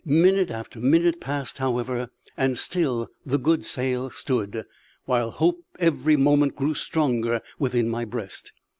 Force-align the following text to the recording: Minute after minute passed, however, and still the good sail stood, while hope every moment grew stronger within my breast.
Minute 0.03 0.49
after 0.49 0.79
minute 0.79 1.21
passed, 1.21 1.59
however, 1.59 2.09
and 2.35 2.57
still 2.57 3.07
the 3.23 3.37
good 3.37 3.63
sail 3.63 4.09
stood, 4.09 4.65
while 5.05 5.29
hope 5.29 5.61
every 5.77 6.15
moment 6.15 6.55
grew 6.55 6.73
stronger 6.73 7.39
within 7.59 7.87
my 7.87 8.03
breast. 8.03 8.51